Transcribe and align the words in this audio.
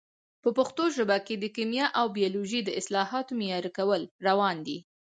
په 0.43 0.49
پښتو 0.57 0.83
ژبه 0.95 1.17
کې 1.25 1.35
د 1.37 1.45
کیمیا 1.55 1.85
او 1.99 2.05
بیولوژي 2.17 2.59
د 2.63 2.69
اصطلاحاتو 2.79 3.37
معیاري 3.39 3.71
کول 3.77 4.01
روان 4.27 4.57
دي. 4.67 4.77